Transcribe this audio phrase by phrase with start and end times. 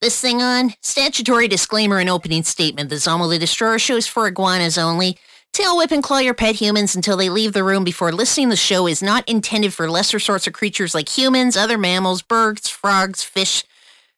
[0.00, 0.74] this thing on?
[0.82, 2.90] Statutory disclaimer and opening statement.
[2.90, 5.18] The Zamo the Destroyer show is for iguanas only.
[5.52, 8.48] Tail whip and claw your pet humans until they leave the room before listening.
[8.48, 12.68] The show is not intended for lesser sorts of creatures like humans, other mammals, birds,
[12.68, 13.64] frogs, fish,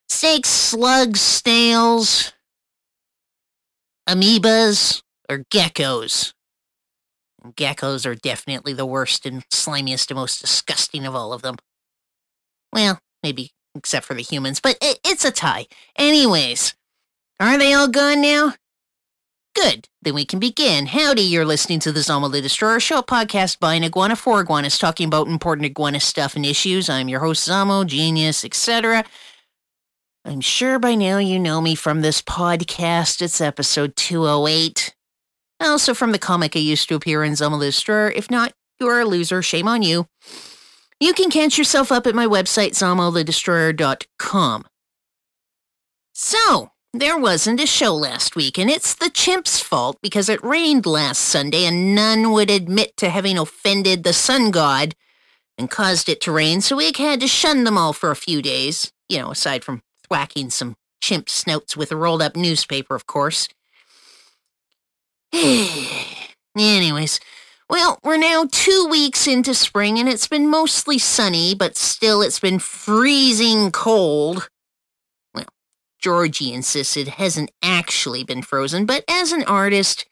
[0.08, 2.32] snakes, slugs, snails,
[4.08, 6.34] amoebas, or geckos.
[7.52, 11.56] Geckos are definitely the worst and slimiest and most disgusting of all of them.
[12.72, 15.66] Well, maybe except for the humans, but it, it's a tie.
[15.96, 16.74] Anyways,
[17.38, 18.54] are they all gone now?
[19.54, 19.88] Good.
[20.02, 20.86] Then we can begin.
[20.86, 24.78] Howdy, you're listening to the Zamo the Destroyer Show, podcast by an iguana for iguanas,
[24.78, 26.88] talking about important iguana stuff and issues.
[26.88, 29.04] I'm your host, Zamo, genius, etc.
[30.24, 33.22] I'm sure by now you know me from this podcast.
[33.22, 34.94] It's episode 208.
[35.60, 38.10] Also from the comic I used to appear in Zamo the Destroyer.
[38.10, 39.42] If not, you are a loser.
[39.42, 40.06] Shame on you.
[41.00, 44.64] You can catch yourself up at my website, zamothedestroyer.com.
[46.12, 50.84] So, there wasn't a show last week, and it's the chimp's fault because it rained
[50.84, 54.94] last Sunday and none would admit to having offended the sun god
[55.56, 58.42] and caused it to rain, so we had to shun them all for a few
[58.42, 63.06] days, you know, aside from thwacking some chimp snouts with a rolled up newspaper, of
[63.06, 63.48] course.
[66.58, 67.20] Anyways,
[67.70, 72.40] well, we're now two weeks into spring and it's been mostly sunny, but still it's
[72.40, 74.48] been freezing cold.
[75.32, 75.46] Well,
[76.00, 80.04] Georgie insists it hasn't actually been frozen, but as an artist,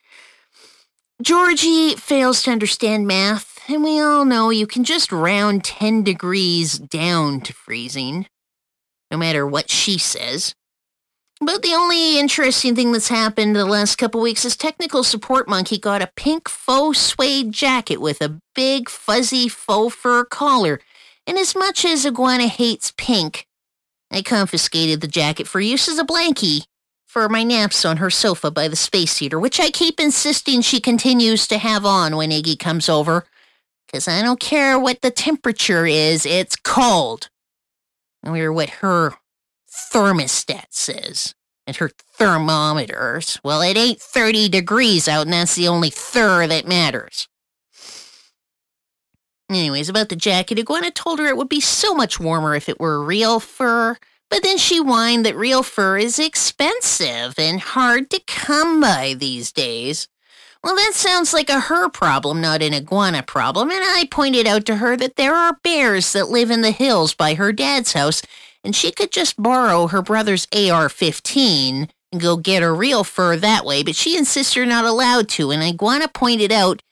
[1.21, 6.79] Georgie fails to understand math, and we all know you can just round 10 degrees
[6.79, 8.29] down to freezing,
[9.11, 10.55] no matter what she says.
[11.41, 15.79] But the only interesting thing that's happened the last couple weeks is Technical Support Monkey
[15.79, 20.81] got a pink faux suede jacket with a big fuzzy faux fur collar.
[21.29, 23.47] And as much as Iguana hates pink,
[24.11, 26.65] I confiscated the jacket for use as a blankie
[27.07, 30.81] for my naps on her sofa by the space heater, which I keep insisting she
[30.81, 33.25] continues to have on when Iggy comes over.
[33.87, 37.31] Because I don't care what the temperature is, it's cold.
[38.27, 39.15] Or what her
[39.69, 41.35] thermostat says
[41.69, 43.39] and her thermometers.
[43.45, 47.29] Well, it ain't 30 degrees out, and that's the only thir that matters.
[49.51, 52.81] Anyways, about the jacket, Iguana told her it would be so much warmer if it
[52.81, 53.97] were real fur,
[54.31, 59.53] but then she whined that real fur is expensive and hard to come by these
[59.53, 60.09] days.
[60.65, 64.67] Well, that sounds like a her problem, not an iguana problem, and I pointed out
[64.67, 68.23] to her that there are bears that live in the hills by her dad's house,
[68.65, 73.37] and she could just borrow her brother's AR 15 and go get her real fur
[73.37, 76.83] that way, but she insists you're not allowed to, and Iguana pointed out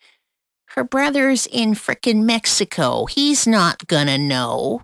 [0.70, 3.06] her brother's in frickin' Mexico.
[3.06, 4.82] He's not gonna know.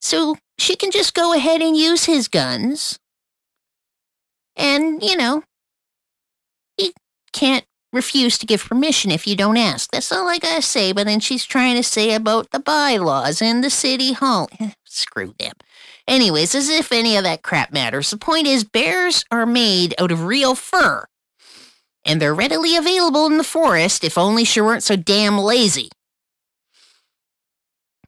[0.00, 2.98] So she can just go ahead and use his guns.
[4.56, 5.42] And, you know,
[6.76, 6.92] he
[7.32, 9.90] can't refuse to give permission if you don't ask.
[9.90, 13.64] That's all I gotta say, but then she's trying to say about the bylaws and
[13.64, 14.48] the city hall.
[14.98, 15.54] Screw them.
[16.08, 20.10] Anyways, as if any of that crap matters, the point is bears are made out
[20.10, 21.04] of real fur.
[22.04, 25.90] And they're readily available in the forest if only she weren't so damn lazy.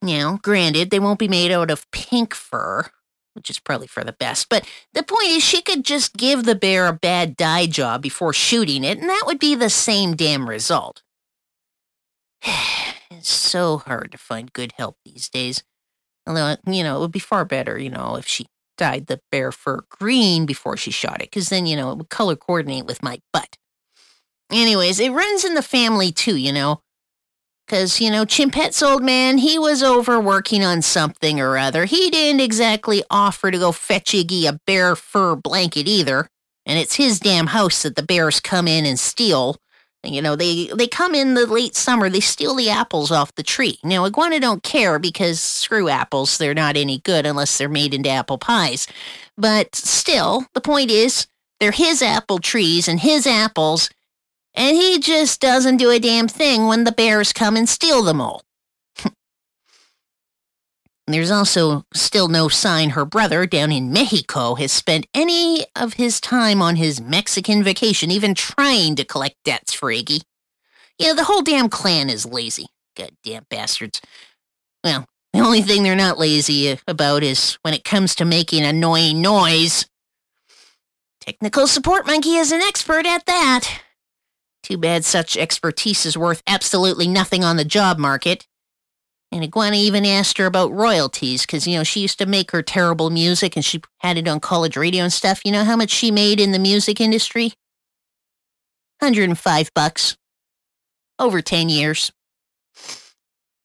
[0.03, 2.91] Now, granted, they won't be made out of pink fur,
[3.35, 6.55] which is probably for the best, but the point is she could just give the
[6.57, 10.49] bear a bad dye job before shooting it, and that would be the same damn
[10.49, 11.03] result.
[13.11, 15.63] it's so hard to find good help these days.
[16.27, 19.53] Although, you know, it would be far better, you know, if she dyed the bear
[19.53, 23.03] fur green before she shot it, because then, you know, it would color coordinate with
[23.03, 23.57] my butt.
[24.51, 26.81] Anyways, it runs in the family too, you know.
[27.67, 31.85] Because, you know, Chimpette's old man, he was over working on something or other.
[31.85, 36.27] He didn't exactly offer to go fetch Iggy a bear fur blanket either.
[36.67, 39.57] And it's his damn house that the bears come in and steal.
[40.03, 43.43] You know, they, they come in the late summer, they steal the apples off the
[43.43, 43.79] tree.
[43.85, 48.09] Now, iguana don't care because screw apples, they're not any good unless they're made into
[48.09, 48.87] apple pies.
[49.37, 51.27] But still, the point is,
[51.59, 53.91] they're his apple trees and his apples,
[54.55, 58.21] and he just doesn't do a damn thing when the bears come and steal them
[58.21, 58.43] all.
[61.11, 66.21] There's also still no sign her brother down in Mexico has spent any of his
[66.21, 70.23] time on his Mexican vacation even trying to collect debts for Iggy.
[70.99, 72.67] Yeah, the whole damn clan is lazy.
[72.97, 74.01] Goddamn bastards.
[74.85, 79.21] Well, the only thing they're not lazy about is when it comes to making annoying
[79.23, 79.87] noise.
[81.21, 83.83] Technical support monkey is an expert at that.
[84.63, 88.47] Too bad such expertise is worth absolutely nothing on the job market.
[89.33, 92.63] And Iguana even asked her about royalties because, you know, she used to make her
[92.63, 95.41] terrible music and she had it on college radio and stuff.
[95.45, 97.53] You know how much she made in the music industry?
[98.99, 100.17] 105 bucks.
[101.19, 102.11] Over 10 years.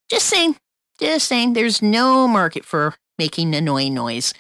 [0.10, 0.56] Just saying.
[1.00, 1.54] Just saying.
[1.54, 4.34] There's no market for making annoying noise.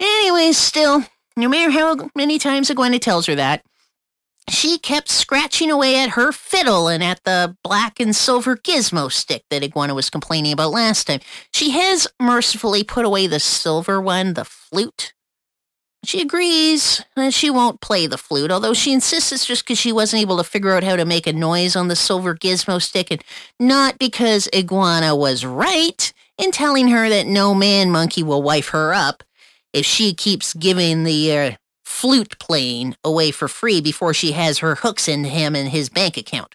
[0.00, 1.04] Anyways, still,
[1.36, 3.62] no matter how many times Iguana tells her that,
[4.48, 9.44] she kept scratching away at her fiddle and at the black and silver gizmo stick
[9.50, 11.20] that Iguana was complaining about last time.
[11.52, 15.14] She has mercifully put away the silver one, the flute.
[16.04, 19.90] She agrees that she won't play the flute, although she insists it's just because she
[19.90, 23.10] wasn't able to figure out how to make a noise on the silver gizmo stick,
[23.10, 23.24] and
[23.58, 28.94] not because Iguana was right in telling her that no man monkey will wife her
[28.94, 29.24] up
[29.72, 31.50] if she keeps giving the uh,
[32.06, 36.16] flute playing away for free before she has her hooks into him and his bank
[36.16, 36.54] account.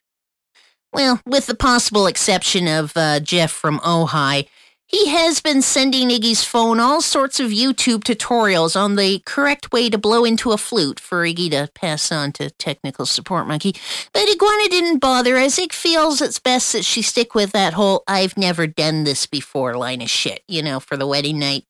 [0.94, 4.48] Well, with the possible exception of uh, Jeff from Ojai,
[4.88, 9.89] he has been sending Iggy's phone all sorts of YouTube tutorials on the correct way
[9.89, 13.75] to blow into a flute for Iggy to pass on to technical support monkey.
[14.13, 18.03] But Iguana didn't bother as Ig feels it's best that she stick with that whole
[18.07, 21.65] I've never done this before line of shit, you know, for the wedding night.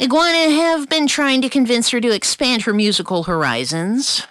[0.00, 4.24] Iguana have been trying to convince her to expand her musical horizons.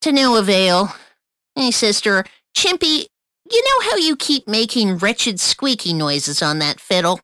[0.00, 0.92] To no avail.
[1.54, 2.24] Hey, sister,
[2.56, 3.06] Chimpy,
[3.48, 7.20] you know how you keep making wretched squeaky noises on that fiddle?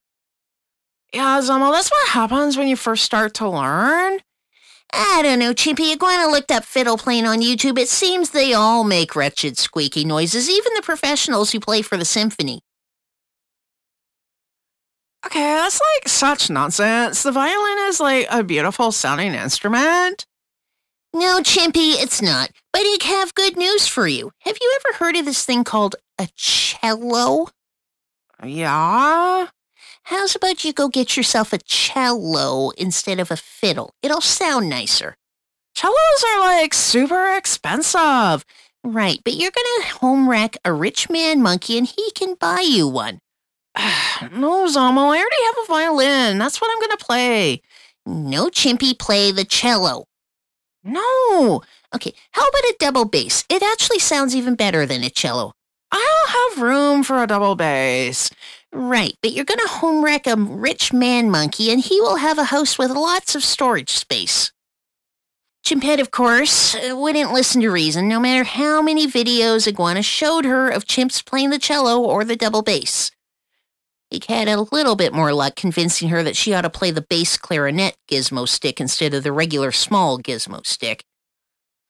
[1.12, 4.20] Yeah, Zamo, that's what happens when you first start to learn.
[4.92, 5.92] I don't know, Chimpy.
[5.92, 7.76] Iguana looked up fiddle playing on YouTube.
[7.76, 12.04] It seems they all make wretched squeaky noises, even the professionals who play for the
[12.04, 12.60] symphony.
[15.26, 17.22] Okay, that's like such nonsense.
[17.22, 20.26] The violin is like a beautiful sounding instrument.
[21.12, 22.50] No, Chimpy, it's not.
[22.72, 24.30] But I have good news for you.
[24.40, 27.48] Have you ever heard of this thing called a cello?
[28.44, 29.48] Yeah?
[30.04, 33.92] How's about you go get yourself a cello instead of a fiddle?
[34.02, 35.16] It'll sound nicer.
[35.74, 38.44] Cellos are like super expensive.
[38.82, 42.88] Right, but you're gonna home wreck a rich man monkey and he can buy you
[42.88, 43.20] one.
[44.32, 46.38] no, Zamo, I already have a violin.
[46.38, 47.62] That's what I'm going to play.
[48.06, 50.06] No, Chimpy, play the cello.
[50.82, 51.62] No.
[51.94, 53.44] Okay, how about a double bass?
[53.48, 55.52] It actually sounds even better than a cello.
[55.92, 58.30] I don't have room for a double bass.
[58.72, 62.38] Right, but you're going to home wreck a rich man monkey and he will have
[62.38, 64.52] a house with lots of storage space.
[65.64, 70.70] Chimpette, of course, wouldn't listen to reason no matter how many videos Iguana showed her
[70.70, 73.10] of chimps playing the cello or the double bass.
[74.10, 77.00] He had a little bit more luck convincing her that she ought to play the
[77.00, 81.04] bass clarinet gizmo stick instead of the regular small gizmo stick.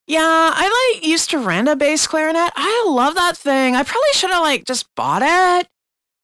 [0.07, 2.53] Yeah, I like used to rent a bass clarinet.
[2.57, 3.75] I love that thing.
[3.75, 5.69] I probably should have like just bought it.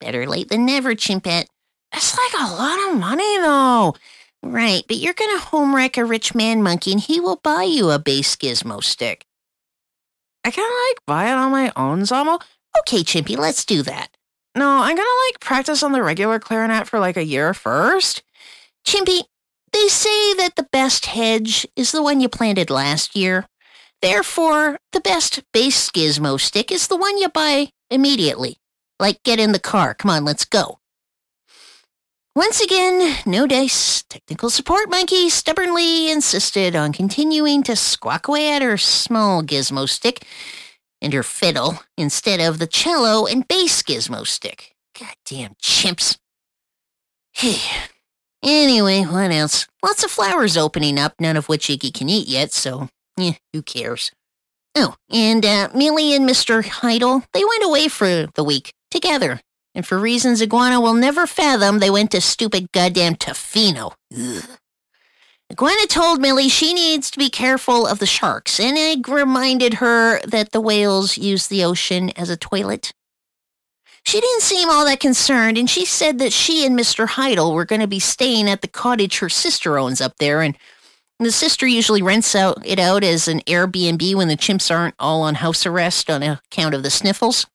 [0.00, 1.46] Better late than never, Chimpette.
[1.94, 3.94] It's like a lot of money though.
[4.42, 7.98] Right, but you're gonna homewreck a rich man monkey and he will buy you a
[7.98, 9.24] bass gizmo stick.
[10.44, 12.40] I kinda like buy it on my own, Zamo.
[12.80, 14.15] Okay, Chimpy, let's do that.
[14.56, 18.22] No, I'm gonna like practice on the regular clarinet for like a year first.
[18.86, 19.22] Chimpy,
[19.72, 23.46] they say that the best hedge is the one you planted last year.
[24.00, 28.56] Therefore, the best bass gizmo stick is the one you buy immediately.
[28.98, 29.92] Like, get in the car.
[29.92, 30.78] Come on, let's go.
[32.34, 34.04] Once again, no dice.
[34.08, 40.26] Technical support monkey stubbornly insisted on continuing to squawk away at her small gizmo stick
[41.00, 44.74] and her fiddle instead of the cello and bass gizmo stick.
[44.98, 46.18] Goddamn chimps.
[47.32, 47.58] Hey.
[48.42, 49.66] anyway, what else?
[49.82, 52.88] Lots of flowers opening up, none of which Iggy can eat yet, so,
[53.18, 54.10] eh, who cares?
[54.74, 56.62] Oh, and uh, Millie and Mr.
[56.62, 59.40] Hydell, they went away for the week, together.
[59.74, 63.92] And for reasons Iguana will never fathom, they went to stupid goddamn Tofino.
[64.16, 64.44] Ugh.
[65.50, 70.20] Iguana told Millie she needs to be careful of the sharks, and Egg reminded her
[70.26, 72.92] that the whales use the ocean as a toilet.
[74.02, 77.06] She didn't seem all that concerned, and she said that she and Mr.
[77.06, 80.56] Hydell were going to be staying at the cottage her sister owns up there, and
[81.18, 85.22] the sister usually rents out it out as an Airbnb when the chimps aren't all
[85.22, 87.46] on house arrest on account of the sniffles.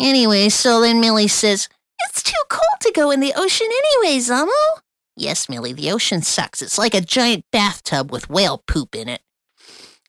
[0.00, 1.68] Anyway, so then Millie says,
[2.08, 4.48] It's too cold to go in the ocean anyway, Zamo.
[5.16, 6.60] Yes, Millie, the ocean sucks.
[6.60, 9.20] It's like a giant bathtub with whale poop in it.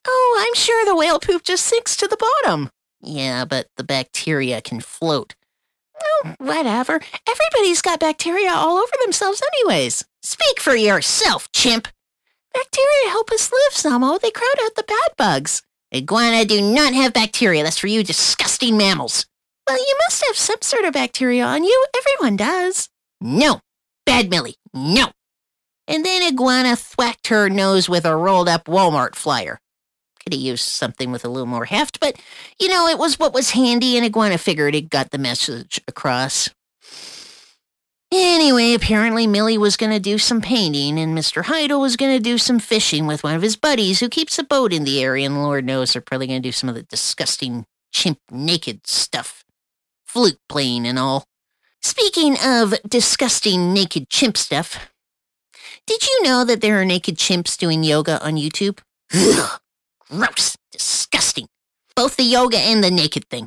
[0.06, 2.70] Oh, I'm sure the whale poop just sinks to the bottom.
[3.00, 5.34] Yeah, but the bacteria can float.
[6.02, 7.00] Oh, whatever.
[7.28, 10.04] Everybody's got bacteria all over themselves anyways.
[10.22, 11.88] Speak for yourself, chimp.
[12.52, 14.20] Bacteria help us live, Zamo.
[14.20, 15.62] They crowd out the bad bugs.
[15.94, 17.62] Iguana do not have bacteria.
[17.62, 19.26] That's for you disgusting mammals.
[19.68, 21.86] Well, you must have some sort of bacteria on you.
[21.96, 22.88] Everyone does.
[23.20, 23.60] No.
[24.06, 24.56] Bad Millie.
[24.72, 25.08] No.
[25.88, 29.60] And then Iguana thwacked her nose with a rolled up Walmart flyer.
[30.22, 32.20] Could have used something with a little more heft, but,
[32.58, 36.50] you know, it was what was handy, and Iguana figured it got the message across.
[38.12, 41.44] Anyway, apparently Millie was going to do some painting, and Mr.
[41.44, 44.44] Hydell was going to do some fishing with one of his buddies who keeps a
[44.44, 46.84] boat in the area, and Lord knows they're probably going to do some of the
[46.84, 49.44] disgusting chimp naked stuff.
[50.06, 51.24] Flute playing and all.
[51.86, 54.90] Speaking of disgusting naked chimp stuff,
[55.86, 58.80] did you know that there are naked chimps doing yoga on YouTube?
[59.14, 59.60] Ugh,
[60.10, 61.46] gross, disgusting.
[61.94, 63.46] Both the yoga and the naked thing.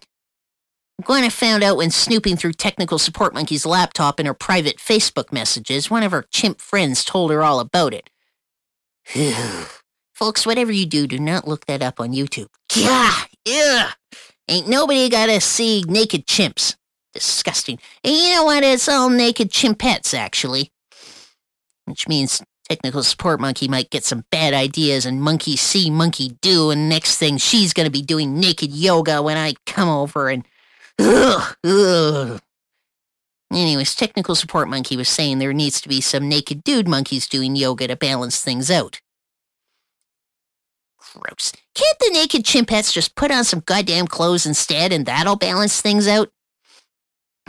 [1.03, 5.91] Gwen found out when snooping through Technical Support Monkey's laptop in her private Facebook messages,
[5.91, 8.10] one of her chimp friends told her all about it.
[10.13, 12.48] Folks, whatever you do, do not look that up on YouTube.
[12.74, 13.25] Gah!
[13.50, 13.91] Ugh!
[14.48, 16.77] Ain't nobody gotta see naked chimps.
[17.19, 17.79] Disgusting.
[18.03, 18.63] And you know what?
[18.63, 20.71] It's all naked chimpettes, actually.
[21.85, 26.69] Which means Technical Support Monkey might get some bad ideas and monkey see, monkey do,
[26.69, 30.45] and next thing she's gonna be doing naked yoga when I come over and
[30.99, 32.41] Ugh, ugh.
[33.51, 37.55] Anyways, technical support monkey was saying there needs to be some naked dude monkeys doing
[37.55, 39.01] yoga to balance things out.
[41.13, 41.53] Gross.
[41.73, 46.07] Can't the naked chimpettes just put on some goddamn clothes instead and that'll balance things
[46.07, 46.31] out?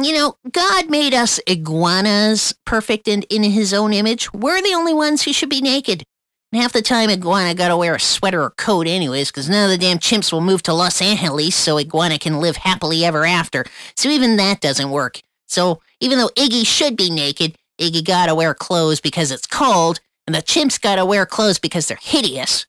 [0.03, 4.33] You know, God made us iguanas perfect and in his own image.
[4.33, 6.05] We're the only ones who should be naked.
[6.53, 9.71] And half the time, Iguana gotta wear a sweater or coat anyways, because none of
[9.71, 13.67] the damn chimps will move to Los Angeles so Iguana can live happily ever after.
[13.95, 15.21] So even that doesn't work.
[15.49, 20.35] So even though Iggy should be naked, Iggy gotta wear clothes because it's cold, and
[20.35, 22.67] the chimps gotta wear clothes because they're hideous.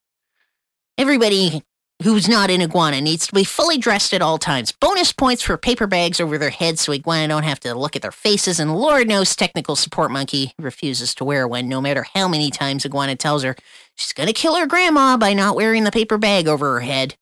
[0.97, 1.63] Everybody
[2.03, 4.71] who's not an iguana needs to be fully dressed at all times.
[4.71, 8.01] Bonus points for paper bags over their heads so iguana don't have to look at
[8.01, 8.59] their faces.
[8.59, 12.85] And Lord knows technical support monkey refuses to wear one, no matter how many times
[12.85, 13.55] iguana tells her
[13.95, 17.15] she's gonna kill her grandma by not wearing the paper bag over her head.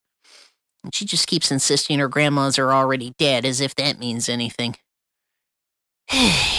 [0.83, 4.75] And she just keeps insisting her grandmas are already dead, as if that means anything.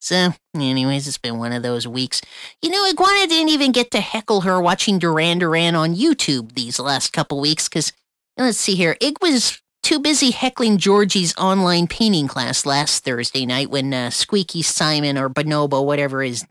[0.00, 2.22] So, anyways, it's been one of those weeks.
[2.62, 6.80] You know, Iguana didn't even get to heckle her watching Duran Duran on YouTube these
[6.80, 7.92] last couple weeks because,
[8.38, 13.70] let's see here, Ig was too busy heckling Georgie's online painting class last Thursday night
[13.70, 16.46] when uh, Squeaky Simon or Bonobo, whatever his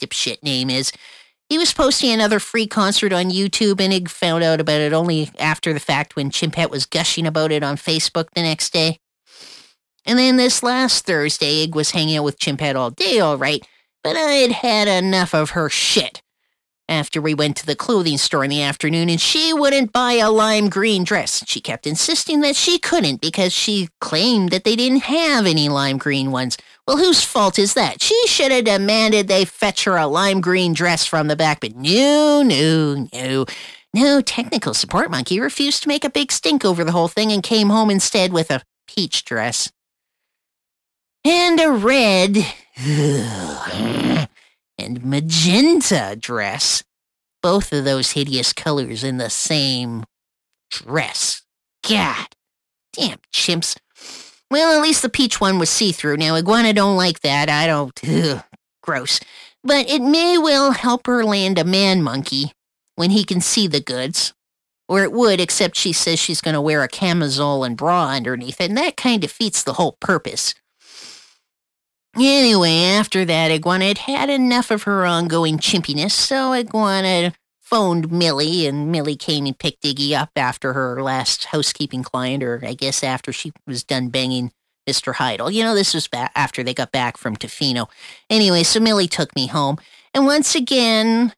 [0.00, 0.92] dipshit name is,
[1.48, 5.30] he was posting another free concert on YouTube, and Ig found out about it only
[5.38, 8.98] after the fact when Chimpette was gushing about it on Facebook the next day.
[10.08, 13.62] And then this last Thursday, Ig was hanging out with Chimpette all day, all right,
[14.02, 16.22] but I had had enough of her shit.
[16.88, 20.30] After we went to the clothing store in the afternoon, and she wouldn't buy a
[20.30, 21.44] lime green dress.
[21.46, 25.98] She kept insisting that she couldn't because she claimed that they didn't have any lime
[25.98, 26.56] green ones.
[26.86, 28.00] Well, whose fault is that?
[28.00, 31.76] She should have demanded they fetch her a lime green dress from the back, but
[31.76, 33.44] no, no, no.
[33.92, 37.42] No, technical support monkey refused to make a big stink over the whole thing and
[37.42, 39.70] came home instead with a peach dress
[41.24, 42.38] and a red
[44.78, 46.82] and magenta dress.
[47.42, 50.04] Both of those hideous colors in the same
[50.70, 51.42] dress.
[51.88, 52.26] God,
[52.92, 53.76] damn chimps.
[54.50, 56.16] Well, at least the peach one was see-through.
[56.16, 57.48] Now, Iguana don't like that.
[57.48, 57.92] I don't.
[58.08, 58.42] Ugh,
[58.82, 59.20] gross.
[59.62, 62.52] But it may well help her land a man monkey
[62.96, 64.32] when he can see the goods.
[64.88, 68.58] Or it would, except she says she's going to wear a camisole and bra underneath
[68.58, 70.54] and that kind of defeats the whole purpose.
[72.16, 78.66] Anyway, after that, Iguana had had enough of her ongoing chimpiness, so Iguana phoned Millie,
[78.66, 83.04] and Millie came and picked Iggy up after her last housekeeping client, or I guess
[83.04, 84.52] after she was done banging
[84.88, 85.14] Mr.
[85.14, 85.52] Hydell.
[85.52, 87.88] You know, this was ba- after they got back from Tofino.
[88.30, 89.76] Anyway, so Millie took me home,
[90.14, 91.34] and once again,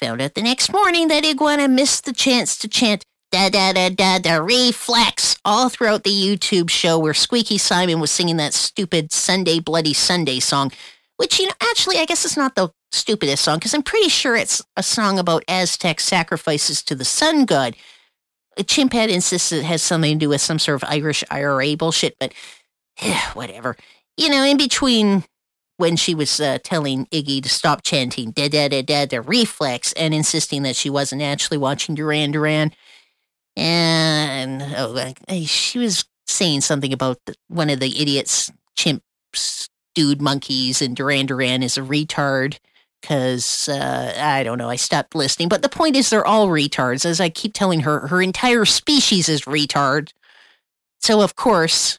[0.00, 3.90] found out the next morning that Iguana missed the chance to chant da da da
[3.90, 9.12] da da reflex all throughout the YouTube show where Squeaky Simon was singing that stupid
[9.12, 10.72] Sunday Bloody Sunday song,
[11.16, 14.36] which, you know, actually, I guess it's not the stupidest song because I'm pretty sure
[14.36, 17.76] it's a song about Aztec sacrifices to the sun god.
[18.66, 22.32] Chimpette insists it has something to do with some sort of Irish IRA bullshit, but
[23.00, 23.76] yeah, whatever.
[24.16, 25.24] You know, in between
[25.76, 29.92] when she was uh, telling Iggy to stop chanting da da da da da reflex
[29.92, 32.72] and insisting that she wasn't actually watching Duran Duran,
[33.58, 35.12] and oh,
[35.44, 41.64] she was saying something about one of the idiots, chimps, dude monkeys, and Duran Duran
[41.64, 42.58] is a retard.
[43.00, 45.48] Because uh, I don't know, I stopped listening.
[45.48, 47.04] But the point is, they're all retards.
[47.04, 50.12] As I keep telling her, her entire species is retard.
[51.00, 51.98] So, of course,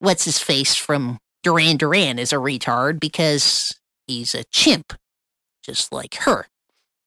[0.00, 3.74] what's his face from Duran Duran is a retard because
[4.06, 4.94] he's a chimp,
[5.62, 6.46] just like her.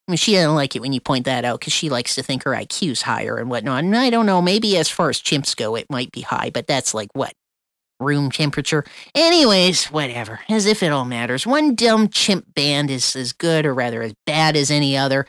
[0.07, 2.23] I mean, she doesn't like it when you point that out because she likes to
[2.23, 3.83] think her IQ's higher and whatnot.
[3.83, 6.65] And I don't know, maybe as far as chimps go, it might be high, but
[6.65, 7.33] that's like what?
[7.99, 8.85] Room temperature?
[9.15, 10.39] Anyways, whatever.
[10.49, 11.45] As if it all matters.
[11.47, 15.27] One dumb chimp band is as good or rather as bad as any other.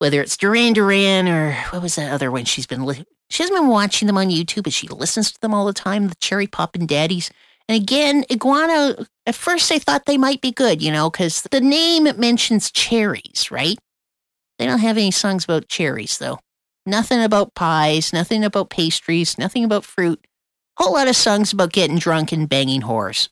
[0.00, 3.58] Whether it's Duran Duran or what was that other one she's been li- she hasn't
[3.58, 6.46] been watching them on YouTube, but she listens to them all the time, the Cherry
[6.46, 7.30] Poppin' Daddies.
[7.68, 11.60] And again, Iguana, at first I thought they might be good, you know, because the
[11.60, 13.78] name mentions cherries, right?
[14.58, 16.38] They don't have any songs about cherries, though.
[16.86, 20.26] Nothing about pies, nothing about pastries, nothing about fruit.
[20.78, 23.28] Whole lot of songs about getting drunk and banging whores.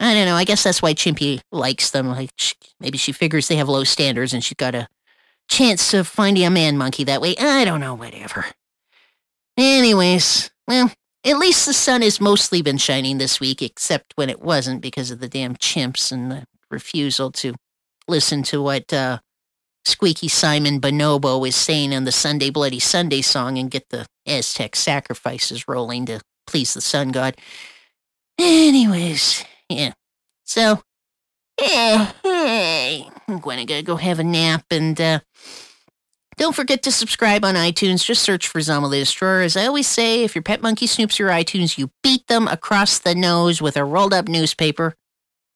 [0.00, 0.34] I don't know.
[0.34, 2.08] I guess that's why Chimpy likes them.
[2.08, 2.30] Like
[2.80, 4.88] maybe she figures they have low standards and she's got a
[5.48, 7.36] chance of finding a man monkey that way.
[7.38, 7.94] I don't know.
[7.94, 8.44] Whatever.
[9.56, 10.90] Anyways, well,
[11.24, 15.10] at least the sun has mostly been shining this week, except when it wasn't because
[15.10, 17.54] of the damn chimps and the refusal to
[18.06, 19.18] listen to what uh,
[19.84, 24.76] Squeaky Simon Bonobo is saying in the Sunday Bloody Sunday song and get the Aztec
[24.76, 27.36] sacrifices rolling to please the sun god.
[28.38, 29.92] Anyways, yeah.
[30.44, 30.82] So,
[31.60, 35.20] yeah, hey, I'm going to go have a nap and uh,
[36.36, 38.04] don't forget to subscribe on iTunes.
[38.04, 39.42] Just search for Zamo the Destroyer.
[39.42, 42.98] As I always say, if your pet monkey snoops your iTunes, you beat them across
[42.98, 44.94] the nose with a rolled up newspaper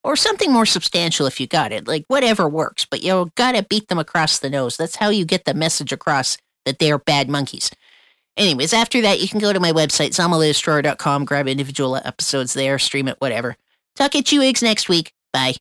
[0.04, 1.86] or something more substantial if you got it.
[1.86, 4.76] Like whatever works, but you gotta beat them across the nose.
[4.76, 7.70] That's how you get the message across that they're bad monkeys.
[8.36, 13.08] Anyways, after that, you can go to my website, ZamaLeDestroyer.com, grab individual episodes there, stream
[13.08, 13.56] it, whatever.
[13.96, 15.12] Talk at you eggs next week.
[15.32, 15.54] Bye.